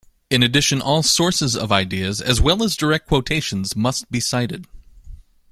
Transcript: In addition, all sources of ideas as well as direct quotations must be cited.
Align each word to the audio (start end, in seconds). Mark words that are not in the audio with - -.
In 0.31 0.41
addition, 0.41 0.81
all 0.81 1.03
sources 1.03 1.55
of 1.55 1.71
ideas 1.71 2.21
as 2.21 2.41
well 2.41 2.63
as 2.63 2.75
direct 2.75 3.07
quotations 3.07 3.75
must 3.75 4.09
be 4.09 4.19
cited. 4.19 4.65